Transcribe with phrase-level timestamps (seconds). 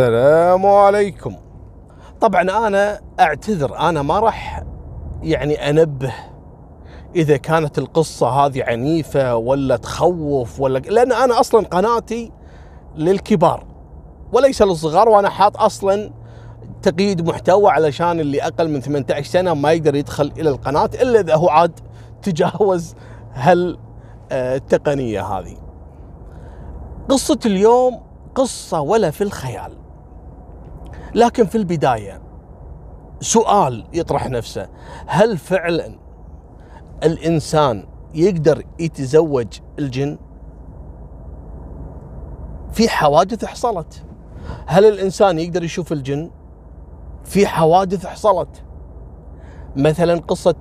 [0.00, 1.36] السلام عليكم
[2.20, 4.62] طبعا أنا أعتذر أنا ما راح
[5.22, 6.12] يعني أنبه
[7.14, 12.32] إذا كانت القصة هذه عنيفة ولا تخوف ولا لأن أنا أصلا قناتي
[12.96, 13.66] للكبار
[14.32, 16.10] وليس للصغار وأنا حاط أصلا
[16.82, 21.34] تقييد محتوى علشان اللي أقل من 18 سنة ما يقدر يدخل إلى القناة إلا إذا
[21.34, 21.80] هو عاد
[22.22, 22.94] تجاوز
[23.32, 23.78] هل
[24.32, 24.62] آه،
[25.18, 25.56] هذه.
[27.08, 28.00] قصة اليوم
[28.34, 29.79] قصة ولا في الخيال.
[31.14, 32.22] لكن في البداية
[33.20, 34.68] سؤال يطرح نفسه
[35.06, 35.98] هل فعلا
[37.04, 39.46] الإنسان يقدر يتزوج
[39.78, 40.18] الجن؟
[42.72, 44.04] في حوادث حصلت.
[44.66, 46.30] هل الإنسان يقدر يشوف الجن؟
[47.24, 48.62] في حوادث حصلت.
[49.76, 50.54] مثلا قصة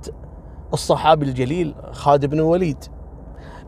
[0.73, 2.83] الصحابي الجليل خالد بن الوليد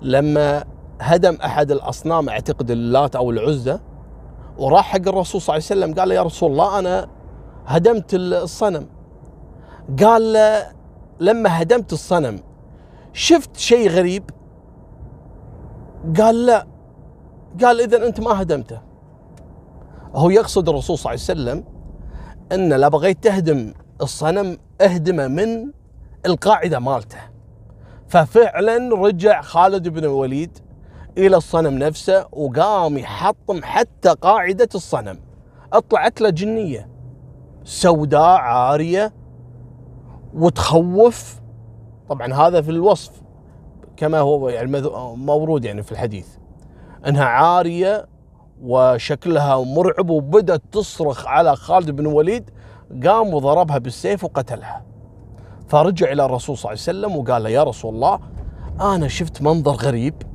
[0.02, 0.64] لما
[1.02, 3.80] هدم أحد الأصنام أعتقد اللات أو العزى
[4.58, 7.08] وراح حق الرسول صلى الله عليه وسلم قال له يا رسول الله أنا
[7.66, 8.86] هدمت الصنم.
[10.04, 10.72] قال له
[11.20, 12.40] لما هدمت الصنم
[13.14, 14.30] شفت شيء غريب؟
[16.20, 16.68] قال لا.
[17.64, 18.82] قال اذا أنت ما هدمته.
[20.16, 21.64] هو يقصد الرسول صلى الله عليه وسلم
[22.52, 25.72] إن لا بغيت تهدم الصنم اهدمه من
[26.26, 27.20] القاعدة مالته.
[28.08, 30.58] ففعلا رجع خالد بن الوليد
[31.18, 35.20] إلى الصنم نفسه وقام يحطم حتى قاعدة الصنم.
[35.74, 36.90] اطلعت له جنية
[37.64, 39.14] سوداء عارية
[40.34, 41.42] وتخوف.
[42.10, 43.12] طبعا هذا في الوصف
[43.98, 44.82] كما هو يعني
[45.16, 46.28] مورود يعني في الحديث.
[47.08, 48.08] إنها عارية
[48.62, 52.50] وشكلها مرعب وبدت تصرخ على خالد بن الوليد
[53.06, 54.86] قام وضربها بالسيف وقتلها.
[55.68, 58.20] فرجع إلى الرسول صلى الله عليه وسلم وقال له يا رسول الله
[58.82, 60.31] أنا شفت منظر غريب.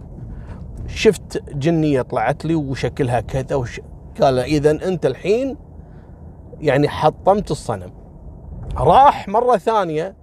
[0.87, 3.81] شفت جنية طلعت لي وشكلها كذا وش...
[4.21, 5.57] قال إذا أنت الحين
[6.61, 7.93] يعني حطمت الصنم.
[8.77, 10.17] راح مرة ثانية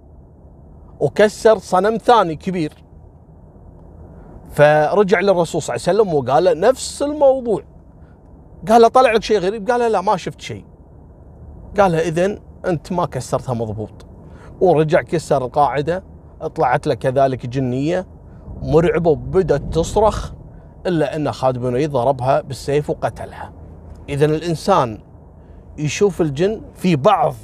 [1.00, 2.84] وكسر صنم ثاني كبير.
[4.50, 7.62] فرجع للرسول صلى الله عليه وسلم وقال له نفس الموضوع.
[8.68, 10.64] قال له طلع لك شيء غريب؟ قال له لا ما شفت شيء.
[11.80, 14.06] قال اذا أنت ما كسرتها مضبوط.
[14.60, 16.04] ورجع كسر القاعدة
[16.54, 18.06] طلعت له كذلك جنية
[18.62, 20.32] مرعبة وبدت تصرخ.
[20.86, 23.52] إلا أن خالد بن وليد ضربها بالسيف وقتلها.
[24.08, 24.98] اذا الإنسان
[25.78, 27.34] يشوف الجن في بعض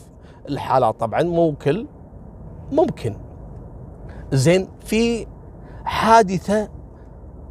[0.49, 1.87] الحالات طبعا مو كل
[2.73, 3.17] ممكن.
[4.33, 5.27] زين في
[5.85, 6.69] حادثة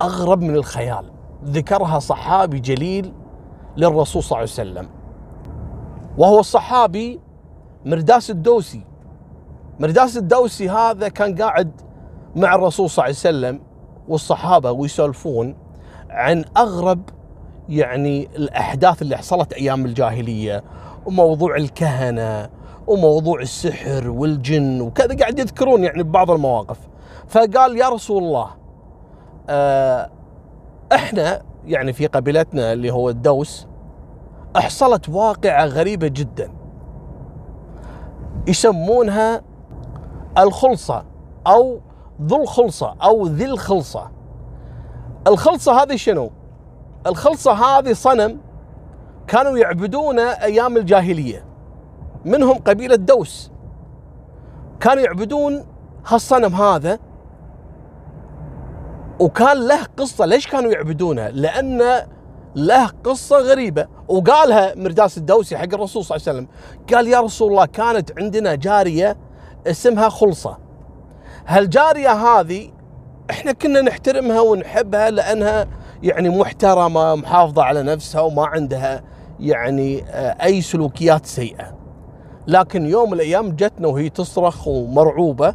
[0.01, 1.05] أغرب من الخيال
[1.45, 3.13] ذكرها صحابي جليل
[3.77, 4.89] للرسول صلى الله عليه وسلم
[6.17, 7.19] وهو الصحابي
[7.85, 8.85] مرداس الدوسي
[9.79, 11.71] مرداس الدوسي هذا كان قاعد
[12.35, 13.61] مع الرسول صلى الله عليه وسلم
[14.07, 15.55] والصحابة ويسولفون
[16.09, 17.01] عن أغرب
[17.69, 20.63] يعني الأحداث اللي حصلت أيام الجاهلية
[21.05, 22.49] وموضوع الكهنة
[22.87, 26.77] وموضوع السحر والجن وكذا قاعد يذكرون يعني ببعض المواقف.
[27.27, 28.47] فقال يا رسول الله
[29.49, 30.09] آه
[30.93, 33.67] إحنا يعني في قبيلتنا اللي هو الدوس
[34.55, 36.51] حصلت واقعة غريبة جدا.
[38.47, 39.41] يسمونها
[40.37, 41.03] الخلصة
[41.47, 41.79] أو
[42.21, 44.11] ذو الخلصة أو ذي الخلصة.
[45.27, 46.31] الخلصة هذه شنو؟
[47.07, 48.37] الخلصة هذه صنم
[49.27, 51.45] كانوا يعبدونه أيام الجاهلية.
[52.25, 53.51] منهم قبيلة دوس.
[54.79, 55.65] كانوا يعبدون
[56.07, 56.99] هالصنم هذا.
[59.19, 60.25] وكان له قصة.
[60.25, 62.07] ليش كانوا يعبدونه؟ لأن
[62.55, 63.87] له قصة غريبة.
[64.07, 66.47] وقالها مرداس الدوسي حق الرسول صلى الله عليه وسلم.
[66.93, 69.17] قال يا رسول الله كانت عندنا جارية
[69.67, 70.57] اسمها خلصة.
[71.47, 72.71] هالجارية هذه
[73.29, 75.67] إحنا كنا نحترمها ونحبها لأنها
[76.03, 79.03] يعني محترمة محافظة على نفسها وما عندها
[79.39, 81.75] يعني آه، أي سلوكيات سيئة.
[82.47, 85.53] لكن يوم من الأيام جتنا وهي تصرخ ومرعوبة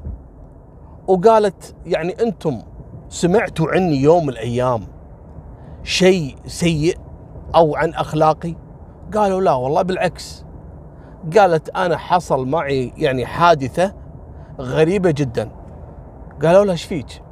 [1.06, 2.62] وقالت يعني أنتم
[3.08, 4.86] سمعتوا عني يوم من الأيام
[5.82, 6.96] شيء سيء
[7.54, 8.54] أو عن أخلاقي؟
[9.14, 10.44] قالوا لا والله بالعكس.
[11.38, 13.94] قالت أنا حصل معي يعني حادثة
[14.60, 15.50] غريبة جدا.
[16.42, 17.23] قالوا لها إيش فيك؟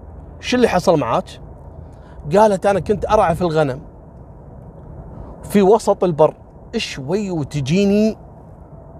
[0.43, 1.25] شو اللي حصل معاك؟
[2.37, 3.81] قالت أنا كنت أرعى في الغنم.
[5.43, 6.35] في وسط البر
[6.77, 8.17] شوي وتجيني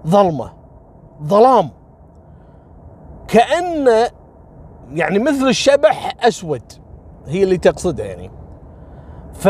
[0.07, 0.53] ظلمة
[1.23, 1.69] ظلام.
[3.27, 3.87] كأن
[4.91, 6.73] يعني مثل الشبح أسود
[7.25, 8.31] هي اللي تقصدها يعني.
[9.33, 9.49] ف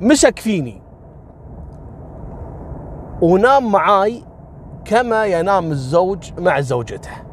[0.00, 0.82] مسك فيني.
[3.22, 4.24] ونام معاي
[4.84, 7.29] كما ينام الزوج مع زوجته.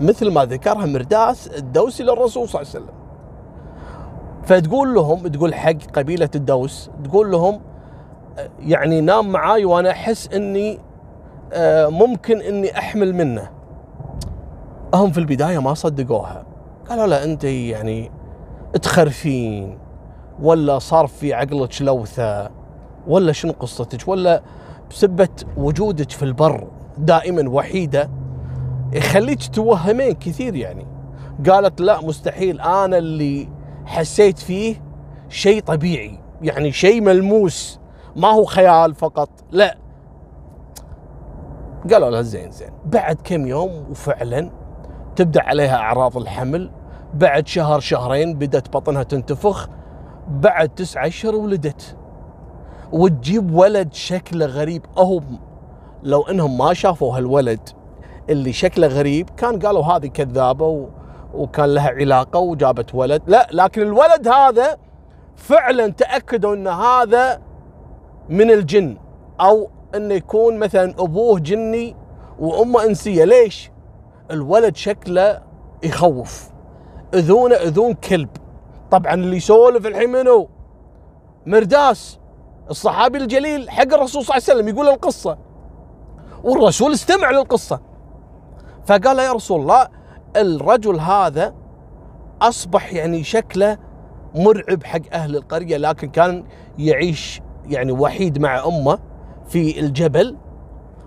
[0.00, 2.94] مثل ما ذكرها مرداس الدوسي للرسول صلى الله عليه وسلم.
[4.44, 7.60] فتقول لهم تقول حق قبيلة الدوس تقول لهم
[8.58, 10.78] يعني نام معاي وأنا أحس إني
[11.52, 13.50] آه، ممكن إني أحمل منه.
[14.94, 16.44] هم في البداية ما صدقوها.
[16.88, 18.10] قالوا له أنت يعني
[18.82, 19.78] تخرفين
[20.42, 22.50] ولا صار في عقلك لوثة
[23.08, 24.42] ولا شنو قصتك ولا
[24.90, 26.66] بسبة وجودك في البر
[26.98, 28.10] دائما وحيدة
[28.92, 30.86] يخليك توهمين كثير يعني.
[31.50, 33.48] قالت لا مستحيل أنا اللي
[33.86, 34.82] حسيت فيه
[35.28, 37.80] شيء طبيعي يعني شيء ملموس
[38.16, 39.78] ما هو خيال فقط لا.
[41.92, 42.70] قالوا لها زين زين.
[42.84, 44.50] بعد كم يوم وفعلا
[45.16, 46.70] تبدأ عليها أعراض الحمل
[47.14, 49.68] بعد شهر شهرين بدأت بطنها تنتفخ
[50.28, 51.96] بعد تسعة أشهر ولدت.
[52.92, 55.38] وتجيب ولد شكله غريب هم
[56.02, 57.68] لو إنهم ما شافوا هالولد
[58.30, 59.30] اللي شكله غريب.
[59.30, 60.86] كان قالوا هذه كذابة و...
[61.34, 63.22] وكان لها علاقة وجابت ولد.
[63.26, 64.78] لا لكن الولد هذا
[65.36, 67.40] فعلا تأكدوا إن هذا
[68.28, 68.96] من الجن
[69.40, 71.96] أو انه يكون مثلا أبوه جني
[72.38, 73.24] وأمه إنسية.
[73.24, 73.70] ليش؟
[74.30, 75.42] الولد شكله
[75.82, 76.50] يخوف.
[77.14, 78.28] اذونه أذون كلب.
[78.90, 80.48] طبعا اللي يسولف الحين منو؟
[81.46, 82.18] مرداس
[82.70, 85.38] الصحابي الجليل حق الرسول صلى الله عليه وسلم يقول القصة.
[86.44, 87.80] والرسول استمع للقصة.
[88.86, 89.88] فقال يا رسول الله
[90.36, 91.54] الرجل هذا
[92.42, 93.78] أصبح يعني شكله
[94.34, 96.44] مرعب حق أهل القرية لكن كان
[96.78, 98.98] يعيش يعني وحيد مع أمه
[99.48, 100.36] في الجبل.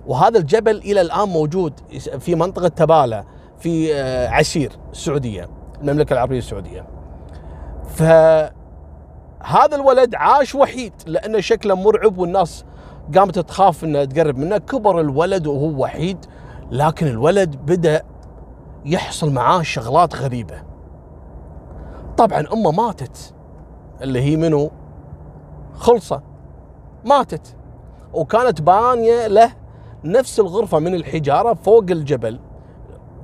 [0.07, 1.73] وهذا الجبل إلى الآن موجود
[2.19, 3.25] في منطقة تباله
[3.59, 5.49] في آه، عسير السعودية
[5.81, 6.87] المملكة العربية السعودية.
[7.87, 8.51] فهذا
[9.75, 12.65] الولد عاش وحيد لأنه شكله مرعب والناس
[13.17, 14.57] قامت تخاف انها تقرب منه.
[14.57, 16.25] كبر الولد وهو وحيد
[16.71, 18.01] لكن الولد بدأ
[18.85, 20.63] يحصل معاه شغلات غريبة.
[22.17, 23.33] طبعا أمه ماتت
[24.01, 24.71] اللي هي منو؟
[25.73, 26.21] خلصة.
[27.05, 27.55] ماتت
[28.13, 29.51] وكانت بانية له
[30.03, 32.39] نفس الغرفة من الحجارة فوق الجبل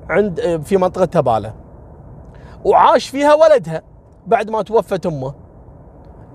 [0.09, 1.53] عند في منطقة تبالة.
[2.65, 3.81] وعاش فيها ولدها
[4.27, 5.33] بعد ما توفت أمه.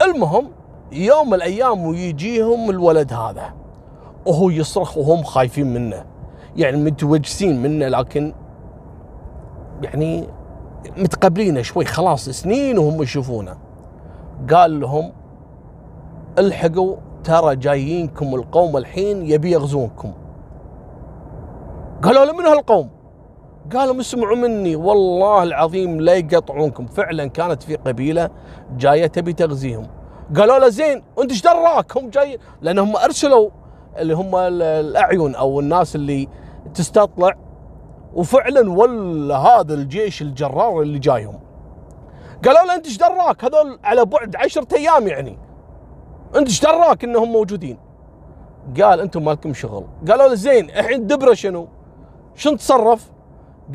[0.03, 0.51] المهم
[0.93, 3.55] يوم من الأيام ويجيهم الولد هذا
[4.27, 6.16] وهو يصرخ وهم خايفين منه.
[6.57, 8.33] يعني متوجسين منه لكن
[9.83, 10.29] يعني
[10.97, 11.85] متقبلينه شوي.
[11.85, 13.57] خلاص سنين وهم يشوفونه.
[14.51, 15.13] قال لهم
[16.39, 20.13] الحقوا ترى جايينكم القوم الحين يبي يغزونكم.
[22.03, 22.89] قالوا له من هالقوم؟
[23.73, 26.87] قالوا اسمعوا مني والله العظيم لا يقطعونكم.
[26.87, 28.31] فعلا كانت في قبيلة
[28.77, 29.87] جاية تبي تغزيهم.
[30.37, 33.51] قالوا له زين انت إيش دراك؟ هم جاي لأنهم أرسلوا
[33.99, 36.29] اللي هم الأعين أو الناس اللي
[36.75, 37.37] تستطلع
[38.15, 41.39] وفعلا ولا هذا الجيش الجرار اللي جايهم.
[42.45, 45.39] قالوا له أنت إيش دراك؟ هذول على بعد عشرة أيام يعني.
[46.37, 47.79] أنت إيش دراك إنهم موجودين؟
[48.81, 49.85] قال أنتم مالكم شغل.
[50.09, 51.69] قالوا له زين الحين دبرة شنو؟
[52.35, 53.11] شنو تصرف؟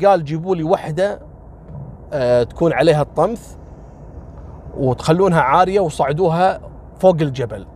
[0.04, 1.20] قال جيبوا لي وحدة
[2.12, 3.56] آه تكون عليها الطمث
[4.76, 6.60] وتخلونها عارية وصعدوها
[6.98, 7.66] فوق الجبل.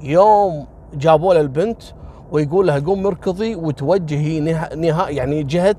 [0.00, 1.82] يوم جابوا له البنت
[2.32, 4.40] ويقول لها قوم اركضي وتوجهي
[4.76, 5.76] نها يعني جهة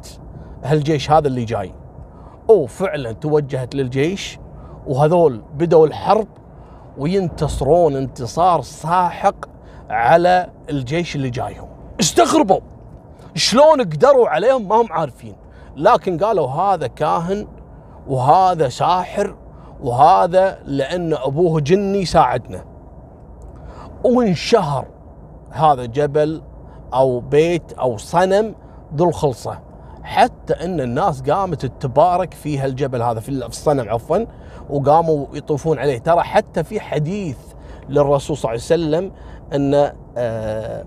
[0.64, 1.74] هالجيش هذا اللي جاي.
[2.50, 4.40] وفعلا توجهت للجيش
[4.88, 6.28] وهذول بدأوا الحرب
[6.98, 9.36] وينتصرون انتصار ساحق
[9.90, 11.68] على الجيش اللي جايهم.
[12.00, 12.60] استغربوا!
[13.36, 15.36] شلون قدروا عليهم ما هم عارفين.
[15.78, 17.48] لكن قالوا هذا كاهن
[18.08, 19.36] وهذا ساحر
[19.82, 22.66] وهذا لأن أبوه جني ساعدنا.
[24.04, 24.86] وانشهر
[25.58, 26.42] هذا جبل
[26.94, 28.56] أو بيت أو صنم
[28.96, 29.60] ذو الخلصة.
[30.04, 34.26] حتى إن الناس قامت تبارك في هالجبل هذا في الصنم عفوا
[34.70, 35.98] وقاموا يطوفون عليه.
[35.98, 37.38] ترى حتى في حديث
[37.90, 39.12] للرسول صلى الله عليه وسلم
[39.54, 40.86] إن آه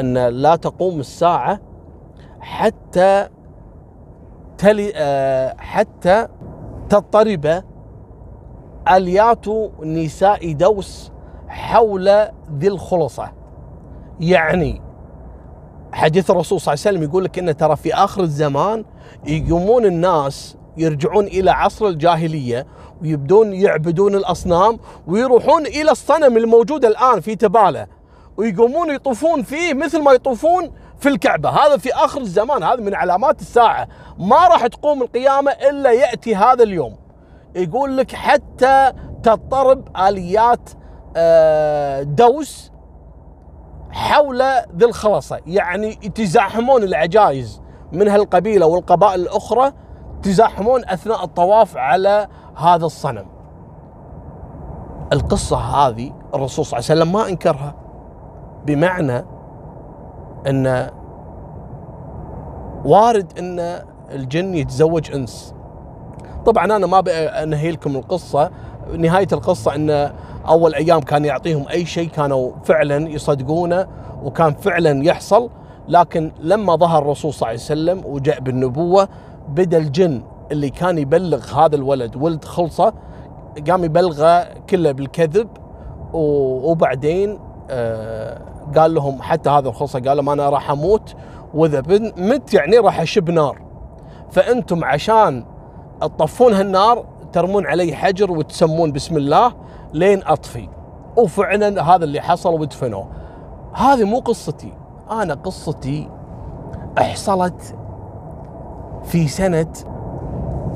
[0.00, 1.60] إن لا تقوم الساعة
[2.40, 3.28] حتى
[4.58, 6.28] تلي آه حتى
[6.88, 7.62] تضطرب
[8.90, 9.48] آليات
[9.82, 11.12] نساء دوس
[11.48, 12.08] حول
[12.58, 13.32] ذي الخلصة.
[14.20, 14.80] يعني
[15.92, 18.84] حديث الرسول صلى الله عليه وسلم يقول لك إن ترى في آخر الزمان
[19.26, 22.66] يقومون الناس يرجعون إلى عصر الجاهلية
[23.02, 27.86] ويبدون يعبدون الأصنام ويروحون إلى الصنم الموجود الآن في تباله
[28.36, 33.40] ويقومون يطوفون فيه مثل ما يطوفون في الكعبة، هذا في آخر الزمان، هذا من علامات
[33.40, 36.96] الساعة، ما راح تقوم القيامة إلا يأتي هذا اليوم.
[37.54, 38.92] يقول لك حتى
[39.22, 40.70] تضطرب آليات
[41.16, 42.70] آه، دوس
[43.94, 44.42] حول
[44.76, 49.72] ذي الخلصة يعني يتزاحمون العجائز من هالقبيلة والقبائل الأخرى
[50.22, 53.26] تزاحمون أثناء الطواف على هذا الصنم.
[55.12, 57.74] القصة هذه الرسول صلى الله عليه وسلم ما أنكرها
[58.66, 59.24] بمعنى
[60.46, 60.90] أن
[62.84, 65.54] وارد أن الجن يتزوج إنس.
[66.46, 67.02] طبعا أنا ما
[67.42, 68.50] انهي لكم القصة
[68.98, 70.12] نهاية القصة أن
[70.48, 73.86] أول أيام كان يعطيهم أي شيء كانوا فعلا يصدقونه
[74.24, 75.50] وكان فعلا يحصل
[75.88, 79.08] لكن لما ظهر الرسول صلى الله عليه وسلم وجاء بالنبوة
[79.48, 80.22] بدأ الجن
[80.52, 82.92] اللي كان يبلغ هذا الولد ولد خلصة
[83.70, 85.48] قام يبلغه كله بالكذب
[86.12, 87.38] وبعدين
[87.70, 88.40] آه،
[88.76, 91.14] قال لهم حتى هذا الخلصة قال لهم أنا راح أموت
[91.54, 91.82] وإذا
[92.16, 93.58] مت يعني راح أشب نار.
[94.30, 95.44] فأنتم عشان
[96.00, 97.04] تطفون هالنار
[97.34, 99.52] ترمون علي حجر وتسمون بسم الله
[99.92, 100.68] لين أطفي.
[101.16, 103.08] وفعلا هذا اللي حصل ودفنوه
[103.72, 104.72] هذه مو قصتي.
[105.10, 106.08] أنا قصتي
[106.98, 107.76] حصلت
[109.04, 109.72] في سنة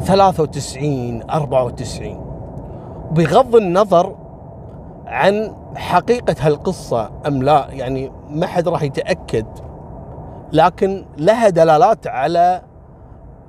[0.04, 2.24] 93 94
[3.10, 4.16] بغض النظر
[5.06, 9.46] عن حقيقة هالقصة أم لا يعني ما حد راح يتأكد.
[10.52, 12.62] لكن لها دلالات على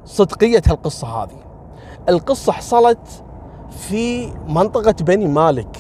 [0.06, 1.49] صدقية هالقصة هذه.
[2.10, 3.24] القصة حصلت
[3.70, 5.78] في منطقة بني مالك.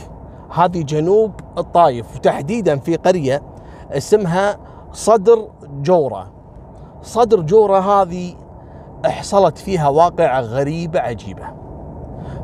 [0.50, 3.42] هذه جنوب الطايف وتحديدا في قرية
[3.92, 4.58] اسمها
[4.92, 5.48] صدر
[5.82, 6.32] جورة
[7.02, 8.36] صدر جورة هذه
[9.06, 11.44] حصلت فيها واقعة غريبة عجيبة.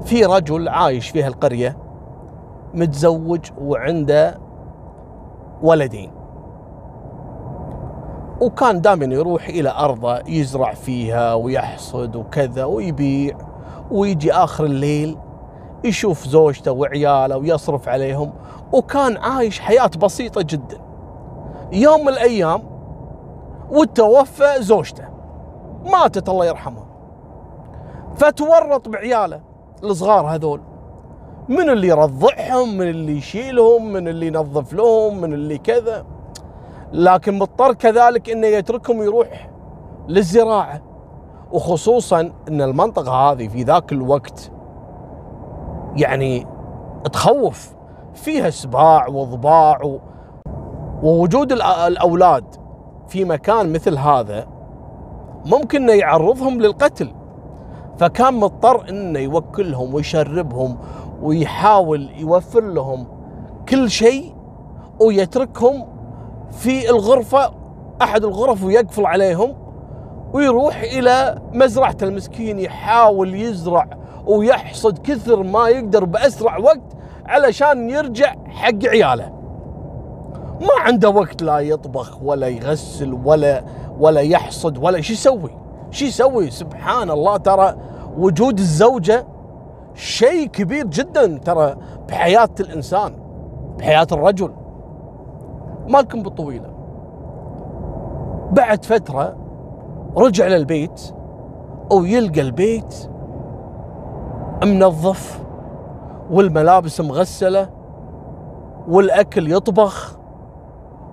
[0.05, 1.77] في رجل عايش في هالقرية
[2.73, 4.39] متزوج وعنده
[5.61, 6.11] ولدين.
[8.41, 13.37] وكان دائما يروح إلى أرضه يزرع فيها ويحصد وكذا ويبيع.
[13.91, 15.17] ويجي آخر الليل
[15.83, 18.33] يشوف زوجته وعياله ويصرف عليهم
[18.73, 20.81] وكان عايش حياة بسيطة جدا.
[21.71, 22.63] يوم من الأيام
[23.71, 25.03] وتوفى زوجته
[25.91, 26.85] ماتت الله يرحمها.
[28.15, 29.41] فتورط بعياله
[29.83, 30.61] الصغار هذول
[31.49, 36.05] من اللي يرضعهم من اللي يشيلهم من اللي ينظف لهم من اللي كذا.
[36.93, 39.49] لكن مضطر كذلك إنه يتركهم يروح
[40.07, 40.81] للزراعة.
[41.55, 44.51] وخصوصا إن المنطقة هذه في ذاك الوقت
[45.95, 46.47] يعني
[47.13, 47.75] تخوف
[48.13, 49.99] فيها سباع وضباع و...
[51.03, 51.51] ووجود
[51.87, 52.43] الأولاد
[53.07, 54.47] في مكان مثل هذا
[55.45, 57.11] ممكن إنه يعرضهم للقتل.
[57.97, 60.77] فكان مضطر إنه يوكلهم ويشربهم
[61.21, 63.07] ويحاول يوفر لهم
[63.69, 64.35] كل شيء
[65.01, 65.87] ويتركهم
[66.51, 67.51] في الغرفة
[68.01, 69.64] أحد الغرف ويقفل عليهم.
[70.33, 73.87] ويروح إلى مزرعة المسكين يحاول يزرع
[74.25, 79.31] ويحصد كثر ما يقدر بأسرع وقت علشان يرجع حق عياله.
[80.61, 83.63] ما عنده وقت لا يطبخ ولا يغسل ولا
[83.99, 85.51] ولا يحصد ولا شو يسوي؟
[85.91, 87.75] شو يسوي؟ سبحان الله ترى
[88.17, 89.27] وجود الزوجة
[89.93, 91.75] شيء كبير جدا ترى
[92.09, 93.13] بحياة الإنسان
[93.77, 94.51] بحياة الرجل.
[95.87, 96.69] مالكم بالطويلة
[98.51, 99.35] بعد فترة
[100.17, 101.13] رجع للبيت
[101.91, 103.09] ويلقى البيت
[104.63, 105.41] منظف
[106.31, 107.69] والملابس مغسلة
[108.87, 110.17] والأكل يطبخ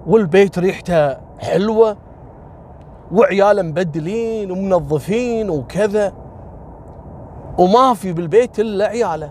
[0.06, 1.96] والبيت ريحته حلوة
[3.12, 6.12] وعياله مبدلين ومنظفين وكذا
[7.58, 9.30] وما في بالبيت إلا عياله.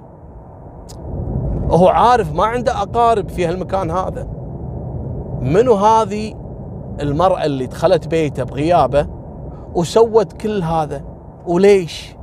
[1.70, 4.28] هو عارف ما عنده أقارب في هالمكان هذا.
[5.42, 6.34] منو هذه
[7.02, 9.21] المرأة اللي دخلت بيته بغيابه؟
[9.76, 11.04] وسوت كل هذا
[11.48, 12.16] وليش؟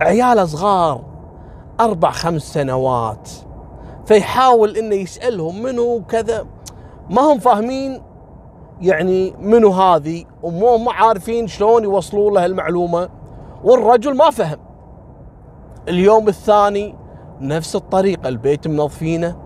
[0.00, 1.00] عياله صغار
[1.80, 3.30] أربع خمس سنوات
[4.06, 6.46] فيحاول إنه يسألهم منو كذا
[7.10, 8.02] ما هم فاهمين
[8.80, 13.08] يعني منو هذه ومو عارفين شلون يوصلوا له المعلومة
[13.64, 14.58] والرجل ما فهم.
[15.88, 16.94] اليوم الثاني
[17.40, 19.36] نفس الطريقة البيت منظفينه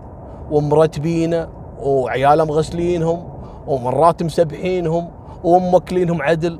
[0.51, 3.29] ومرتبينه وعياله مغسلينهم
[3.67, 6.59] ومرات مسبحينهم وموكلينهم عدل.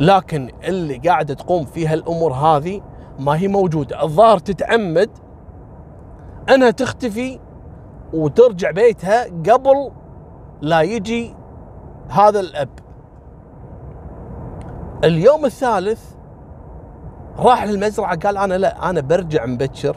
[0.00, 2.80] لكن اللي قاعدة تقوم فيها الأمور هذه
[3.18, 4.02] ما هي موجودة.
[4.02, 5.10] الظاهر تتعمد
[6.54, 7.38] أنها تختفي
[8.12, 9.90] وترجع بيتها قبل
[10.60, 11.34] لا يجي
[12.08, 12.68] هذا الأب.
[15.04, 16.14] اليوم الثالث
[17.38, 19.96] راح للمزرعة قال أنا لا أنا برجع مبكر.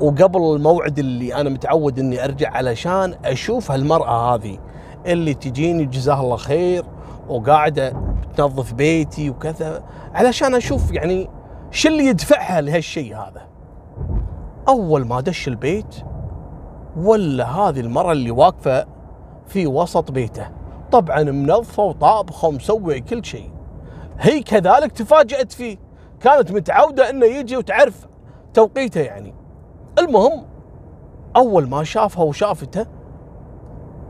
[0.00, 4.58] وقبل الموعد اللي أنا متعود إني أرجع علشان أشوف هالمرأة هذه.
[5.06, 6.84] اللي تجيني جزاها الله خير
[7.28, 7.92] وقاعدة
[8.36, 9.82] تنظف بيتي وكذا
[10.14, 11.28] علشان أشوف يعني
[11.70, 13.42] شو اللي يدفعها لهالشيء هذا.
[14.68, 15.96] أول ما دش البيت
[16.96, 18.86] ولا هذه المراه اللي واقفة
[19.46, 20.48] في وسط بيته.
[20.92, 23.50] طبعا منظفة وطابخة ومسوي كل شيء.
[24.18, 25.76] هي كذلك تفاجأت فيه.
[26.20, 28.06] كانت متعودة إنه يجي وتعرف
[28.54, 29.34] توقيته يعني.
[29.98, 30.44] المهم
[31.36, 32.86] أول ما شافها وشافته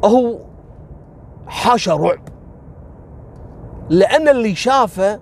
[0.04, 0.38] هو
[1.46, 2.28] حاشا رعب.
[3.88, 5.20] لأن اللي شافه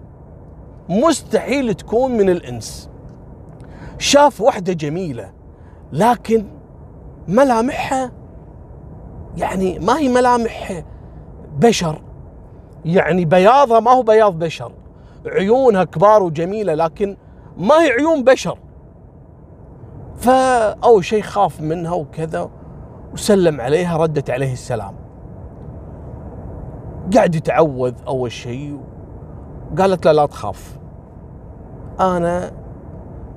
[0.89, 2.91] مستحيل تكون من الإنس.
[3.99, 5.33] شاف وحدة جميلة
[5.93, 6.47] لكن
[7.29, 8.13] ملامحها
[9.37, 10.83] يعني ما هي ملامح
[11.59, 12.03] بشر.
[12.85, 14.73] يعني بياضها ما هو بياض بشر.
[15.27, 17.17] عيونها كبار وجميلة لكن
[17.57, 18.59] ما هي عيون بشر.
[20.17, 22.51] فأول شيء خاف منها وكذا
[23.13, 24.95] وسلم عليها ردت عليه السلام.
[27.15, 28.81] قاعد يتعوذ أول شيء
[29.79, 30.79] قالت له لا تخاف.
[32.01, 32.53] أنا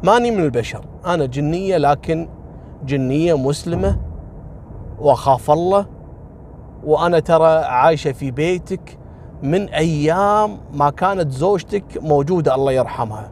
[0.04, 0.86] ماني من البشر.
[1.06, 2.30] أنا جنية لكن
[2.86, 4.00] جنية مسلمة.
[5.00, 5.86] وأخاف الله.
[6.84, 8.98] وأنا ترى عايشة في بيتك
[9.44, 13.32] من أيام ما كانت زوجتك موجودة الله يرحمها.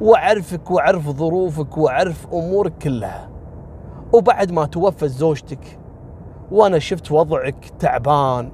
[0.00, 3.28] وأعرفك وأعرف ظروفك وأعرف امورك كلها.
[4.12, 5.78] وبعد ما توفت زوجتك
[6.52, 8.52] وأنا شفت وضعك تعبان.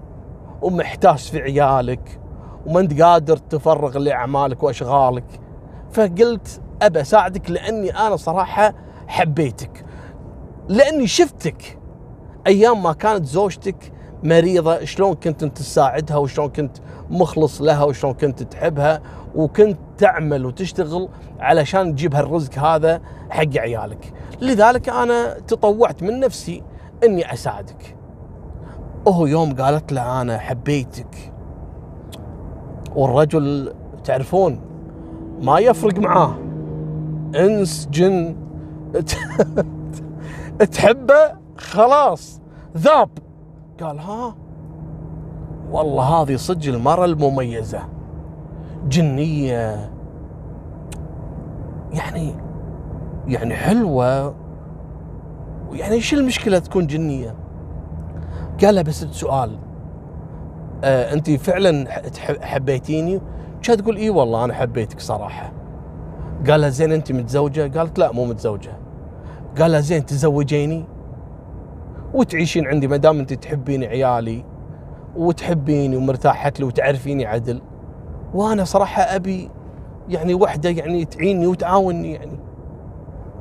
[0.63, 2.21] ومحتاس في عيالك
[2.67, 5.41] وما انت قادر تفرغ لأعمالك وأشغالك.
[5.93, 8.75] فقلت أبى أساعدك لأني أنا صراحة
[9.07, 9.85] حبيتك
[10.69, 11.79] لأني شفتك
[12.47, 16.77] أيام ما كانت زوجتك مريضة شلون كنت أنت تساعدها وشلون كنت
[17.11, 19.03] مخلص لها وشلون كنت تحبها
[19.35, 21.09] وكنت تعمل وتشتغل
[21.41, 23.01] علشان تجيب هالرزق هذا
[23.31, 24.13] حق عيالك.
[24.41, 26.63] لذلك أنا تطوعت من نفسي
[27.05, 27.97] إني أساعدك.
[29.07, 31.33] وهو يوم قالت له أنا حبيتك
[32.97, 33.73] والرجل
[34.05, 34.61] تعرفون
[35.43, 36.35] ما يفرق معاه.
[37.35, 38.37] إنس جن
[40.73, 42.41] تحبه؟ خلاص
[42.77, 43.11] ذاب.
[43.83, 44.35] قال ها
[45.71, 47.81] والله هذه صدق المرأة المميزة.
[48.89, 49.91] جنية.
[51.93, 52.35] يعني
[53.27, 54.35] يعني حلوة.
[55.73, 57.35] يعني إيش المشكلة تكون جنية؟
[58.65, 59.59] قال له بس سؤال.
[60.85, 61.89] آه انت فعلا
[62.41, 63.21] حبيتيني؟
[63.63, 65.53] كانت تقول اي والله أنا حبيتك صراحة.
[66.49, 68.73] قال لها زين أنت متزوجة؟ قالت لا مو متزوجة.
[69.59, 70.85] قال لها زين تزوجيني؟
[72.15, 74.45] وتعيشين عندي ما دام أنت تحبين عيالي
[75.17, 77.63] وتحبيني ومرتاحت لي وتعرفيني عدل.
[78.35, 79.51] وأنا صراحة أبي
[80.09, 82.39] يعني وحدة يعني تعيني وتعاوني يعني.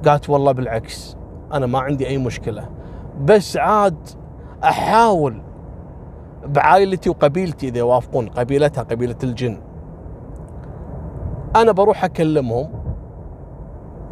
[0.05, 1.17] قالت والله بالعكس
[1.53, 2.69] أنا ما عندي أي مشكلة.
[3.21, 3.97] بس عاد
[4.63, 5.41] أحاول
[6.45, 9.57] بعائلتي وقبيلتي إذا يوافقون قبيلتها قبيلة الجن.
[11.55, 12.69] أنا بروح أكلمهم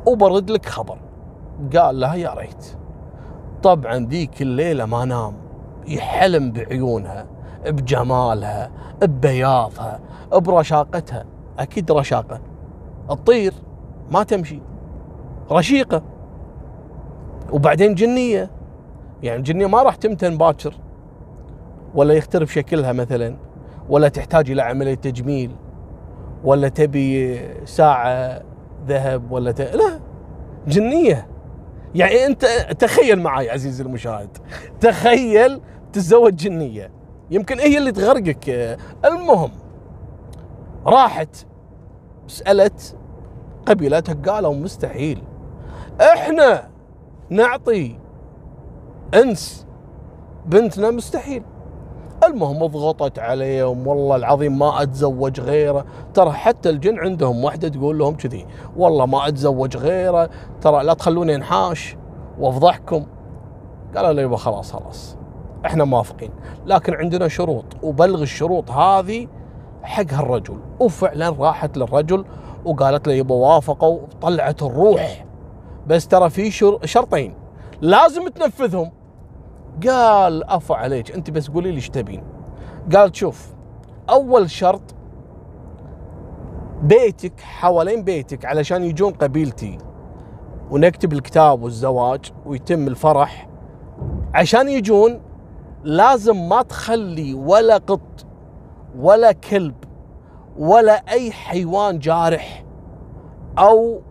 [0.07, 0.97] وبرد لك خبر.
[1.77, 2.77] قال لها يا ريت.
[3.63, 5.33] طبعا ذيك الليلة ما نام.
[5.87, 7.25] يحلم بعيونها
[7.65, 9.99] بجمالها ببياضها
[10.31, 11.25] برشاقتها.
[11.59, 12.39] أكيد رشاقة.
[13.11, 13.53] الطير
[14.11, 14.61] ما تمشي.
[15.51, 16.01] رشيقة.
[17.51, 18.54] وبعدين جنية.
[19.23, 20.73] يعني الجنية ما راح تمتن باكر
[21.95, 23.35] ولا يخترب شكلها مثلا
[23.89, 25.55] ولا تحتاج إلى عملية تجميل
[26.43, 28.41] ولا تبي ساعة
[28.87, 29.61] ذهب ولا ت...
[29.61, 29.99] لا
[30.67, 31.27] جنية.
[31.95, 32.45] يعني أنت
[32.79, 34.37] تخيل معي عزيزي المشاهد
[34.79, 35.61] تخيل
[35.93, 36.91] تتزوج جنية.
[37.31, 38.77] يمكن هي اللي تغرقك.
[39.05, 39.51] المهم
[40.85, 41.35] راحت
[42.27, 42.97] سألت
[43.65, 45.23] قبيلتها قالوا مستحيل
[46.01, 46.69] إحنا
[47.29, 47.95] نعطي
[49.13, 49.67] أنس
[50.45, 51.43] بنتنا مستحيل.
[52.23, 55.85] المهم ضغطت عليهم والله العظيم ما أتزوج غيره.
[56.13, 58.45] ترى حتى الجن عندهم واحدة تقول لهم كذي
[58.77, 60.29] والله ما أتزوج غيره
[60.61, 61.97] ترى لا تخلوني انحاش.
[62.39, 63.05] وافضحكم
[63.95, 65.17] قالوا له يبا خلاص خلاص
[65.65, 66.31] إحنا موافقين.
[66.65, 69.27] لكن عندنا شروط وبلغ الشروط هذه
[69.83, 70.57] حق هالرجل.
[70.79, 72.25] وفعلا راحت للرجل
[72.65, 75.25] وقالت له يبا وافقوا طلعت الروح.
[75.87, 76.51] بس ترى في
[76.83, 77.44] شرطين.
[77.81, 78.91] لازم تنفذهم.
[79.87, 82.23] قال أفا عليك أنت بس قولي لي إيش تبين.
[82.95, 83.55] قال شوف
[84.09, 84.95] أول شرط
[86.81, 89.77] بيتك حوالين بيتك علشان يجون قبيلتي
[90.71, 93.49] ونكتب الكتاب والزواج ويتم الفرح
[94.33, 95.21] عشان يجون
[95.83, 98.25] لازم ما تخلي ولا قط
[98.99, 99.75] ولا كلب
[100.57, 102.65] ولا أي حيوان جارح
[103.59, 104.01] أو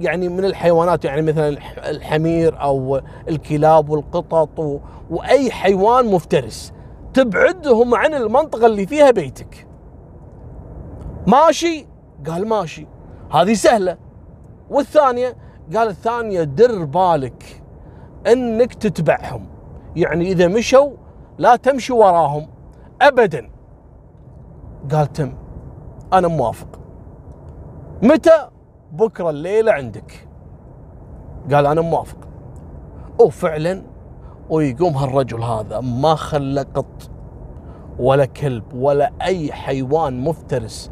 [0.00, 1.48] يعني من الحيوانات يعني مثلا
[1.90, 6.72] الحمير أو الكلاب والقطط وأي حيوان مفترس
[7.14, 9.66] تبعدهم عن المنطقة اللي فيها بيتك.
[11.26, 11.86] ماشي؟
[12.26, 12.86] قال ماشي.
[13.32, 13.96] هذه سهلة.
[14.70, 15.36] والثانية
[15.76, 17.62] قال الثانية در بالك
[18.26, 19.46] إنك تتبعهم.
[19.96, 20.90] يعني إذا مشوا
[21.38, 22.46] لا تمشي وراهم.
[23.02, 23.50] ابدا.
[24.92, 25.34] قال تم.
[26.12, 26.80] أنا موافق.
[28.02, 28.48] متى؟
[28.92, 30.28] بكرة الليلة عندك.
[31.52, 32.18] قال أنا موافق.
[33.20, 33.82] وفعلا
[34.50, 37.10] ويقوم هالرجل هذا ما خلى قط
[37.98, 40.90] ولا كلب ولا أي حيوان مفترس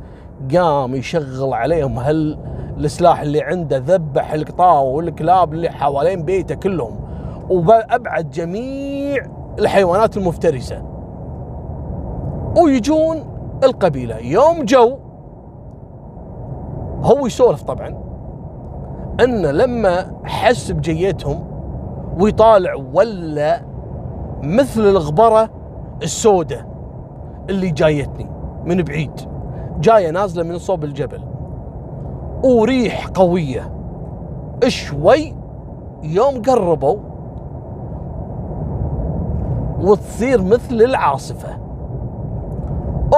[0.54, 2.38] قام يشغل عليهم هال
[2.78, 7.00] السلاح اللي عنده ذبح القطاوة والكلاب اللي حوالين بيته كلهم.
[7.50, 9.26] وأبعد جميع
[9.58, 10.82] الحيوانات المفترسة.
[12.62, 13.24] ويجون
[13.64, 14.18] القبيلة.
[14.18, 14.98] يوم جو
[17.02, 17.88] هو يسولف طبعا
[19.20, 21.44] أن لما حس بجيتهم
[22.18, 23.60] ويطالع ولا
[24.42, 25.50] مثل الغبرة
[26.02, 26.66] السوداء
[27.50, 28.30] اللي جايتني
[28.64, 29.20] من بعيد
[29.80, 31.20] جاية نازلة من صوب الجبل
[32.44, 33.72] وريح قوية
[34.68, 35.34] شوي
[36.02, 36.96] يوم قربوا
[39.80, 41.67] وتصير مثل العاصفة.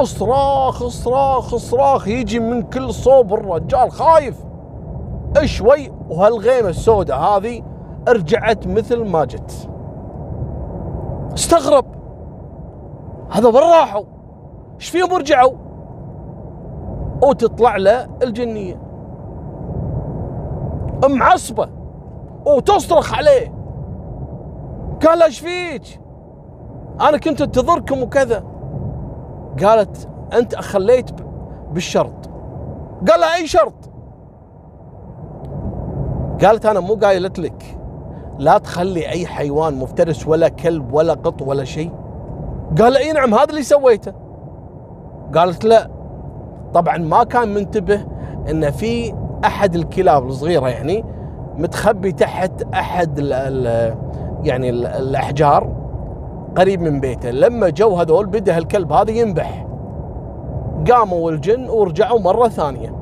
[0.03, 4.45] اصراخ اصراخ اصراخ يجي من كل صوب الرجال خايف.
[5.45, 7.63] شوي وهالغيمة السوداء هذه
[8.09, 9.69] رجعت مثل ما جت.
[11.35, 11.85] استغرب.
[13.31, 14.05] هذا وين راحوا؟
[14.75, 15.53] إيش فيهم رجعوا؟
[17.23, 18.81] وتطلع له الجنية.
[21.09, 21.69] معصبة.
[22.47, 23.55] وتصرخ عليه.
[25.07, 26.01] قال إيش فيك؟
[27.01, 28.50] أنا كنت أنتظركم وكذا.
[29.65, 31.11] قالت أنت أخليت
[31.73, 32.31] بالشرط.
[33.11, 33.91] قال لها أي شرط.
[36.45, 37.79] قالت أنا مو قايلت لك.
[38.39, 41.93] لا تخلي أي حيوان مفترس ولا كلب ولا قط ولا شيء.
[42.79, 44.13] قال إي نعم هذا اللي سويته.
[45.35, 45.91] قالت لا.
[46.75, 48.07] طبعا ما كان منتبه
[48.51, 51.05] إن في أحد الكلاب الصغيرة يعني
[51.57, 53.95] متخبي تحت أحد ال ال
[54.45, 55.80] يعني ال الأحجار.
[56.57, 57.31] قريب من بيته.
[57.31, 59.67] لما جو هذول بدا الكلب هذا ينبح.
[60.91, 62.97] قاموا الجن ورجعوا مرة ثانية.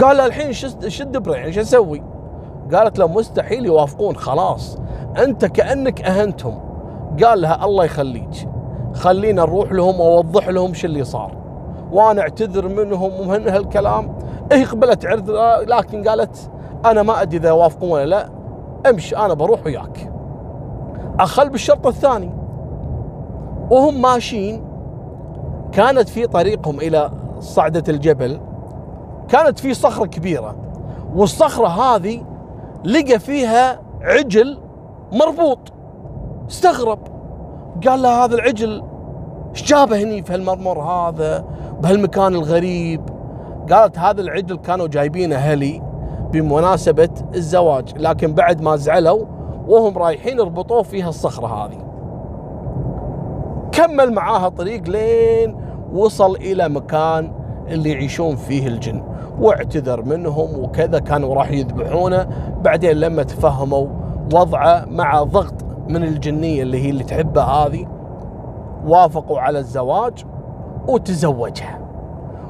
[0.00, 0.52] قال الحين
[0.88, 2.02] شد بري يعني شو أسوي؟
[2.74, 4.78] قالت له مستحيل يوافقون خلاص.
[5.18, 6.58] أنت كأنك أهنتهم.
[7.24, 8.48] قال لها الله يخليك.
[8.94, 11.36] خلينا نروح لهم وأوضح لهم شو اللي صار.
[11.92, 14.14] وأنا أعتذر منهم ومن هالكلام.
[14.52, 15.30] هي قبلت عرض
[15.68, 16.50] لكن قالت
[16.84, 18.28] أنا ما أدري إذا وافقون ولا لا.
[18.90, 20.11] أمشي أنا بروح وياك.
[21.20, 22.30] أخل بالشرط الثاني.
[23.70, 24.64] وهم ماشيين.
[25.72, 28.40] كانت في طريقهم إلى صعدة الجبل.
[29.28, 30.56] كانت في صخرة كبيرة.
[31.14, 32.22] والصخرة هذه
[32.84, 34.58] لقى فيها عجل
[35.12, 35.58] مربوط.
[36.50, 36.98] استغرب.
[37.86, 38.82] قال له هذا العجل
[39.50, 41.44] إيش جابه هني في هالمرمر هذا؟
[41.80, 43.00] بهالمكان الغريب.
[43.70, 45.82] قالت هذا العجل كانوا جايبينه أهلي
[46.32, 47.92] بمناسبة الزواج.
[47.96, 49.24] لكن بعد ما زعلوا
[49.68, 51.78] وهم رايحين يربطوه فيها الصخرة هذه.
[53.72, 55.56] كمل معاها طريق لين
[55.92, 57.32] وصل إلى مكان
[57.68, 59.02] اللي يعيشون فيه الجن.
[59.40, 62.28] واعتذر منهم وكذا كانوا راح يذبحونه.
[62.64, 63.86] بعدين لما تفهموا
[64.34, 65.54] وضعه مع ضغط
[65.88, 67.86] من الجنية اللي هي اللي تحبه هذه
[68.86, 70.24] وافقوا على الزواج
[70.88, 71.78] وتزوجها.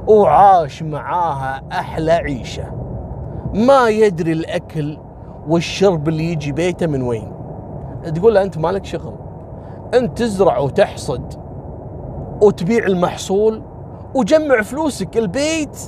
[0.07, 2.65] وعاش معاها أحلى عيشة.
[3.55, 4.99] ما يدري الأكل
[5.49, 7.33] والشرب اللي يجي بيته من وين؟
[8.15, 9.15] تقول له أنت مالك شغل.
[9.95, 11.35] أنت تزرع وتحصد
[12.43, 13.63] وتبيع المحصول
[14.15, 15.79] وجمع فلوسك البيت.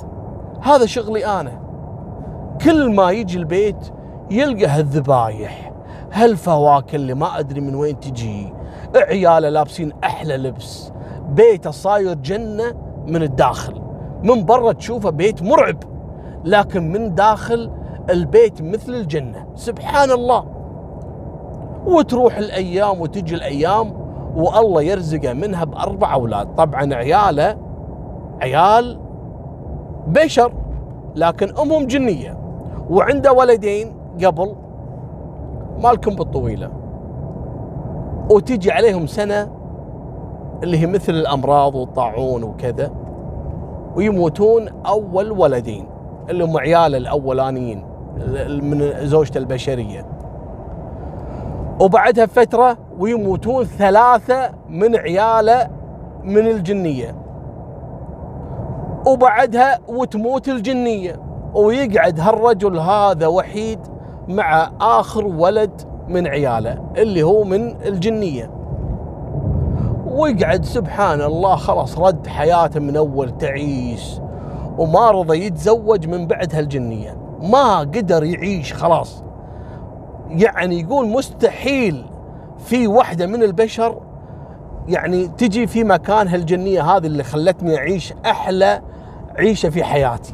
[0.61, 1.61] هذا شغلي أنا.
[2.61, 3.91] كل ما يجي البيت
[4.31, 5.71] يلقى هالذبايح
[6.11, 8.53] هالفواكه اللي ما أدري من وين تجي.
[8.95, 10.91] عياله لابسين أحلى لبس.
[11.29, 12.73] بيته صاير جنة
[13.07, 13.81] من الداخل.
[14.23, 15.77] من برا تشوفه بيت مرعب
[16.45, 17.71] لكن من داخل
[18.09, 20.45] البيت مثل الجنة سبحان الله
[21.85, 23.93] وتروح الأيام وتجي الأيام
[24.35, 26.55] والله يرزقه منها بأربع أولاد.
[26.55, 27.57] طبعا عياله
[28.41, 28.99] عيال
[30.07, 30.53] بشر
[31.15, 32.37] لكن أمهم جنية.
[32.89, 33.93] وعنده ولدين
[34.25, 34.55] قبل
[35.83, 36.69] مالكم بالطويلة.
[38.31, 39.51] وتجي عليهم سنة
[40.63, 42.91] اللي هي مثل الأمراض والطاعون وكذا
[43.95, 45.87] ويموتون أول ولدين
[46.29, 47.94] اللي هم عياله الأولانيين.
[48.61, 50.05] من زوجته البشرية.
[51.81, 55.69] وبعدها فترة ويموتون ثلاثة من عيالة
[56.23, 57.15] من الجنية.
[59.07, 61.19] وبعدها وتموت الجنية.
[61.53, 63.79] ويقعد هالرجل هذا وحيد
[64.27, 68.51] مع آخر ولد من عياله اللي هو من الجنية.
[70.07, 74.21] ويقعد سبحان الله خلاص رد حياته من أول تعيس
[74.77, 77.24] وما رضى يتزوج من بعد هالجنية.
[77.51, 79.23] ما قدر يعيش خلاص.
[80.29, 82.05] يعني يقول مستحيل
[82.59, 84.01] في واحدة من البشر
[84.87, 88.81] يعني تجي في مكان هالجنية هذه اللي خلتني أعيش أحلى
[89.37, 90.33] عيشة في حياتي.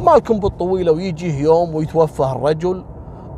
[0.00, 2.84] مالكم بالطويلة ويجيه يوم ويتوفى الرجل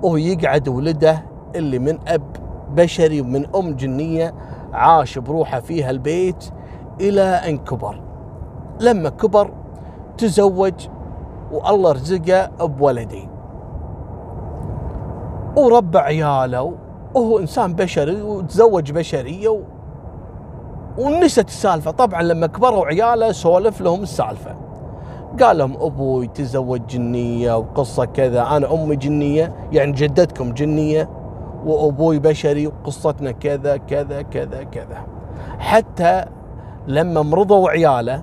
[0.03, 1.23] وهو يقعد ولده
[1.55, 2.23] اللي من أب
[2.70, 4.35] بشري ومن أم جنية
[4.73, 6.44] عاش بروحه في هالبيت
[7.01, 8.01] إلى أن كبر.
[8.81, 9.51] لما كبر
[10.18, 10.73] تزوج
[11.52, 13.28] والله رزقه بولدين
[15.57, 16.74] وربى عياله
[17.14, 19.61] وهو إنسان بشري وتزوج بشرية و...
[20.98, 21.90] ونست السالفة.
[21.90, 24.57] طبعا لما كبروا عياله سولف لهم السالفة.
[25.40, 28.57] قال لهم أبوي تزوج جنية وقصة كذا.
[28.57, 31.09] أنا أمي جنية يعني جدتكم جنية
[31.66, 35.07] وأبوي بشري وقصتنا كذا كذا كذا كذا.
[35.59, 36.24] حتى
[36.87, 38.22] لما مرضوا عياله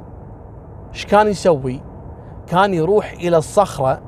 [0.94, 1.82] إيش كان يسوي؟
[2.52, 4.02] كان يروح إلى الصخرة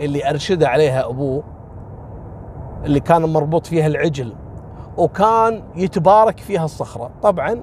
[0.00, 1.42] اللي أرشده عليها أبوه
[2.84, 4.32] اللي كان مربوط فيها العجل
[4.96, 7.10] وكان يتبارك فيها الصخرة.
[7.22, 7.62] طبعا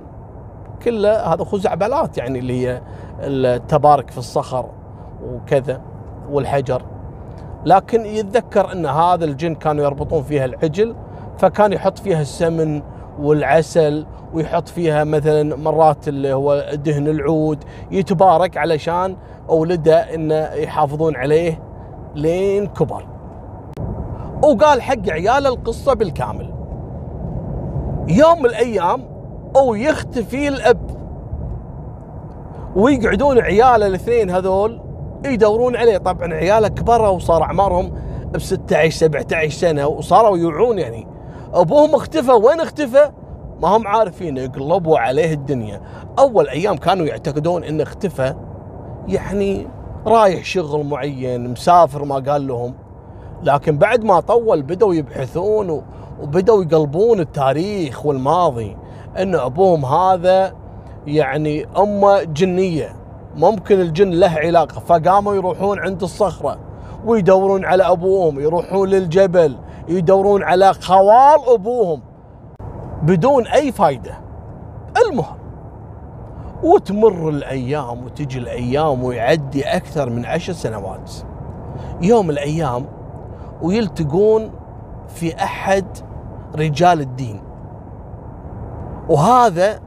[0.83, 2.81] كله هذا خزعبلات يعني اللي هي
[3.19, 4.69] التبارك في الصخر
[5.23, 5.81] وكذا
[6.29, 6.81] والحجر.
[7.65, 10.95] لكن يتذكر إن هذا الجن كانوا يربطون فيها العجل
[11.37, 12.81] فكان يحط فيها السمن
[13.19, 19.15] والعسل ويحط فيها مثلا مرات اللي هو دهن العود يتبارك علشان
[19.49, 21.60] أولده انه يحافظون عليه
[22.15, 23.06] لين كبر.
[24.43, 26.54] وقال حق عياله القصة بالكامل.
[28.08, 29.06] يوم من الأيام
[29.56, 30.89] أو يختفي الأب.
[32.76, 34.82] ويقعدون عياله الاثنين هذول
[35.26, 35.97] يدورون عليه.
[35.97, 37.91] طبعا عياله كبروا وصار أعمارهم
[38.34, 41.12] ب 16 17 سنة وصاروا يوعون يعني.
[41.53, 43.11] أبوهم اختفى وين اختفى؟
[43.61, 45.81] ما هم عارفين يقلبوا عليه الدنيا.
[46.19, 48.35] أول أيام كانوا يعتقدون إنه اختفى
[49.07, 49.67] يعني
[50.05, 52.73] رايح شغل معين مسافر ما قال لهم.
[53.43, 55.83] لكن بعد ما طول بدأوا يبحثون
[56.21, 58.77] وبدأوا يقلبون التاريخ والماضي
[59.17, 60.53] إن أبوهم هذا
[61.07, 62.95] يعني أمة جنية.
[63.35, 66.57] ممكن الجن له علاقة فقاموا يروحون عند الصخرة
[67.05, 72.01] ويدورون على أبوهم يروحون للجبل يدورون على خوال أبوهم
[73.03, 74.17] بدون أي فايدة.
[75.07, 75.37] المهم
[76.63, 81.11] وتمر الأيام وتجي الأيام ويعدي أكثر من عشر سنوات.
[82.01, 82.85] يوم الأيام
[83.61, 84.51] ويلتقون
[85.07, 85.85] في أحد
[86.55, 87.41] رجال الدين.
[89.09, 89.79] وهذا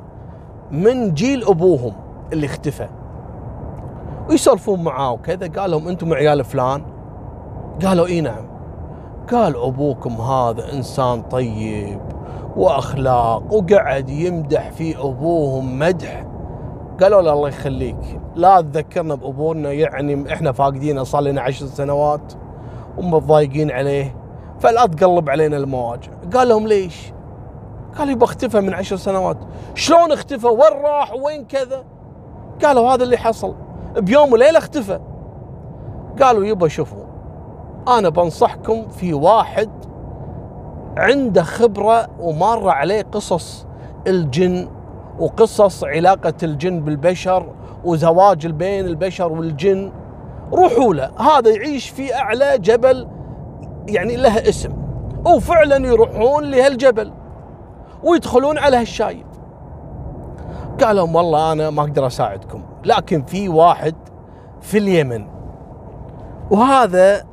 [0.71, 1.93] من جيل أبوهم
[2.33, 2.89] اللي اختفى.
[4.31, 6.83] ويسولفون معاه وكذا قال لهم أنتم عيال فلان؟
[7.85, 8.56] قالوا إي نعم.
[9.33, 12.01] قال أبوكم هذا إنسان طيب
[12.57, 16.27] وأخلاق وقعد يمدح في أبوهم مدح.
[17.01, 18.21] قالوا له الله يخليك.
[18.35, 22.33] لا تذكرنا بأبونا يعني إحنا فاقدينه صار لنا عشر سنوات
[22.99, 24.17] ومتضايقين عليه
[24.61, 27.13] فلا تقلب علينا المواجع قال لهم ليش؟
[27.99, 29.39] قال يبا اختفى من عشر سنوات.
[29.75, 31.85] شلون اختفى؟ وين راح؟ وين كذا؟
[32.65, 33.55] قالوا هذا اللي حصل.
[33.97, 35.01] بيوم وليلة اختفى.
[36.23, 37.06] قالوا يبا شوفوا
[37.89, 39.71] أنا بنصحكم في واحد
[40.97, 43.67] عنده خبرة ومر عليه قصص
[44.07, 44.69] الجن
[45.19, 47.47] وقصص علاقة الجن بالبشر
[47.85, 49.93] وزواج بين البشر والجن.
[50.53, 53.09] روحوا له هذا يعيش في أعلى جبل
[53.89, 54.73] يعني له اسم
[55.27, 57.13] وفعلا يروحون لهالجبل
[58.05, 59.27] ويدخلون على هالشايب
[60.85, 63.95] قال لهم والله أنا ما أقدر أساعدكم لكن في واحد
[64.61, 65.27] في اليمن
[66.51, 67.25] وهذا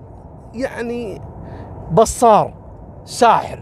[0.54, 1.22] يعني
[1.92, 2.54] بصار
[3.06, 3.60] ساحر.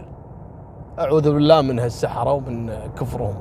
[0.98, 3.34] أعوذ بالله من هالسحرة ومن كفرهم.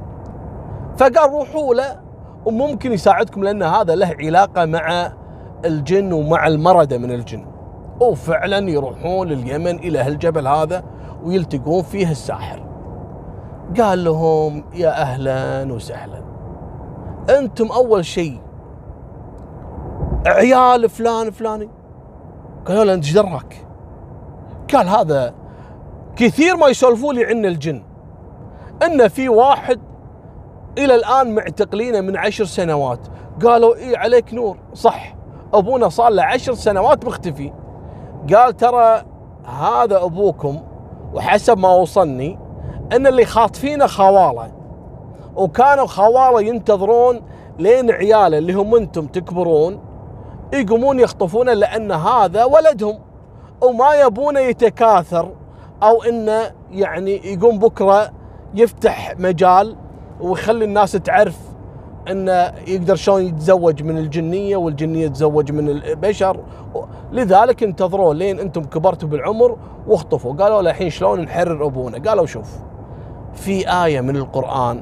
[0.98, 2.00] فقال روحوا له
[2.46, 5.12] وممكن يساعدكم لأن هذا له علاقة مع
[5.66, 7.46] الجن ومع المرده من الجن.
[8.02, 10.84] وفعلا يروحون لليمن إلى هالجبل هذا
[11.24, 12.64] ويلتقون فيه الساحر.
[13.80, 16.22] قال لهم يا أهلا وسهلا.
[17.30, 18.42] أنتم أول شيء
[20.28, 21.70] عيال فلان فلاني
[22.68, 23.68] قالوا له أنت إيش دراك؟
[24.74, 25.34] قال هذا
[26.16, 27.84] كثير ما يسولفوا لي عن الجن.
[28.86, 29.80] إن في واحد
[30.78, 33.00] إلى الآن معتقلينه من عشر سنوات.
[33.46, 34.58] قالوا اي عليك نور.
[34.74, 35.16] صح
[35.54, 37.54] أبونا صار له عشر سنوات مختفي.
[38.34, 39.04] قال ترى
[39.46, 40.62] هذا أبوكم
[41.14, 42.40] وحسب ما وصلني
[42.94, 44.52] إن اللي خاطفينه خواله
[45.36, 47.22] وكانوا خواله ينتظرون
[47.60, 49.80] لين عياله اللي هم أنتم تكبرون
[50.54, 53.00] يقومون يخطفونه لأن هذا ولدهم
[53.62, 55.32] وما يبونه يتكاثر
[55.84, 58.12] أو انه يعني يقوم بكرة
[58.54, 59.76] يفتح مجال
[60.22, 61.38] ويخلي الناس تعرف
[62.12, 66.40] انه يقدر شلون يتزوج من الجنية والجنية تتزوج من البشر.
[67.12, 70.34] لذلك انتظروا لين أنتم كبرتوا بالعمر واخطفوا.
[70.34, 72.50] قالوا الحين شلون نحرر أبونا؟ قالوا شوف
[73.34, 74.82] في آية من القرآن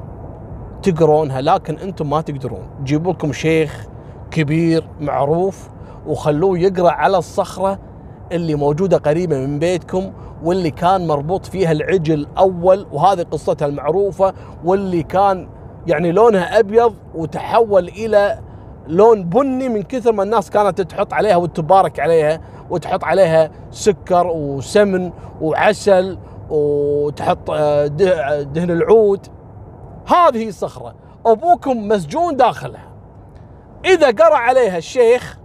[0.82, 2.62] تقرونها لكن أنتم ما تقدرون.
[2.84, 3.86] جيبوا لكم شيخ
[4.30, 5.68] كبير معروف
[6.06, 7.78] وخلوه يقرأ على الصخرة
[8.32, 10.12] اللي موجودة قريبة من بيتكم
[10.44, 15.48] واللي كان مربوط فيها العجل أول وهذه قصتها المعروفة واللي كان
[15.86, 18.38] يعني لونها أبيض وتحول إلى
[18.86, 22.40] لون بني من كثر ما الناس كانت تحط عليها وتبارك عليها
[22.70, 26.18] وتحط عليها سكر وسمن وعسل
[26.50, 27.86] وتحط آه،
[28.42, 29.26] دهن العود.
[30.06, 30.94] هذه الصخرة.
[31.26, 32.89] أبوكم مسجون داخلها.
[33.84, 35.38] إذا قرأ عليها الشيخ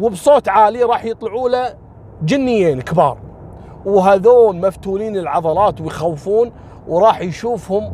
[0.00, 1.74] وبصوت عالي راح يطلعوا له
[2.22, 3.18] جنيين كبار.
[3.86, 6.52] وهذول مفتولين العضلات ويخوفون
[6.88, 7.92] وراح يشوفهم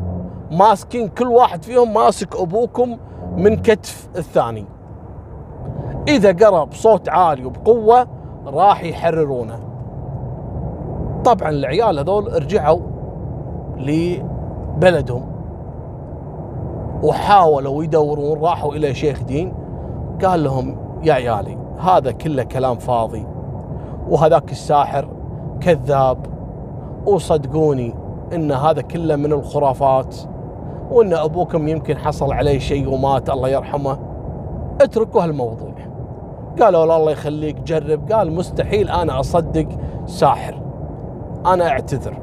[0.51, 2.97] ماسكين كل واحد فيهم ماسك أبوكم
[3.35, 4.65] من كتف الثاني.
[6.07, 8.07] إذا قرأ بصوت عالي وبقوة
[8.45, 9.59] راح يحررونه.
[11.25, 12.79] طبعا العيال هذول رجعوا
[13.77, 15.31] لبلدهم
[17.03, 19.60] وحاولوا يدورون راحوا إلى شيخ دين.
[20.23, 23.25] قال لهم يا عيالي هذا كله كلام فاضي
[24.09, 25.07] وهذاك الساحر
[25.61, 26.17] كذاب
[27.05, 27.95] وصدقوني
[28.33, 30.15] إن هذا كله من الخرافات
[30.91, 33.97] وإن أبوكم يمكن حصل عليه شيء ومات الله يرحمه.
[34.81, 35.73] اتركوا هالموضوع.
[36.61, 38.11] قالوا له الله يخليك جرب.
[38.11, 39.67] قال مستحيل أنا أصدق
[40.05, 40.61] ساحر.
[41.45, 42.17] أنا أعتذر.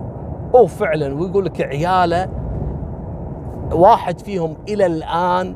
[0.54, 2.28] وفعلا ويقول لك عياله
[3.72, 5.54] واحد فيهم إلى الآن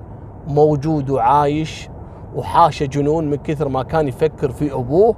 [0.48, 1.88] موجود وعايش
[2.36, 5.14] وحاشه جنون من كثر ما كان يفكر في أبوه.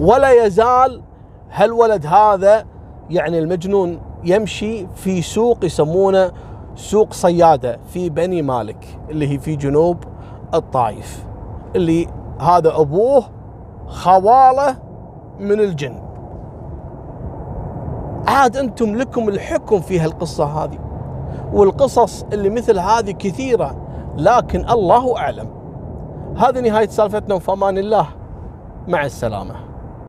[0.00, 1.02] ولا يزال
[1.50, 2.64] هالولد هذا
[3.10, 6.32] يعني المجنون يمشي في سوق يسمونه
[6.74, 9.96] سوق صيادة في بني مالك اللي هي في جنوب
[10.54, 11.26] الطائف
[11.76, 12.06] اللي
[12.40, 13.24] هذا أبوه
[13.86, 14.76] خواله
[15.40, 16.02] من الجن.
[18.26, 20.78] عاد أنتم لكم الحكم في هالقصة هذه
[21.52, 23.76] والقصص اللي مثل هذه كثيرة
[24.16, 25.57] لكن الله أعلم.
[26.38, 28.06] هذه نهاية سالفتنا وفمان الله
[28.88, 29.67] مع السلامة.